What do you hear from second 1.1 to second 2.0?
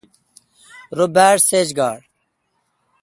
باڑ سیج گار۔